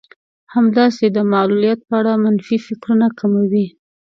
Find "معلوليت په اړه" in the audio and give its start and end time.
1.31-2.13